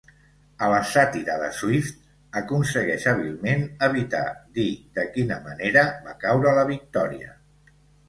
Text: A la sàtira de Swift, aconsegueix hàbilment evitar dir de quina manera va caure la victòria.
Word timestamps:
A 0.67 0.69
la 0.75 0.77
sàtira 0.91 1.35
de 1.41 1.49
Swift, 1.57 1.99
aconsegueix 2.41 3.07
hàbilment 3.13 3.63
evitar 3.91 4.25
dir 4.59 4.69
de 4.99 5.07
quina 5.15 5.41
manera 5.49 5.89
va 6.11 6.21
caure 6.29 6.59
la 6.61 6.69
victòria. 6.77 7.43